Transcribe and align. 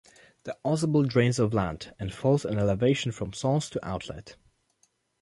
The 0.45 0.57
Ausable 0.65 1.07
drains 1.07 1.37
of 1.37 1.53
land, 1.53 1.93
and 1.99 2.11
falls 2.11 2.43
in 2.43 2.57
elevation 2.57 3.11
from 3.11 3.33
source 3.33 3.69
to 3.69 3.87
outlet. 3.87 4.35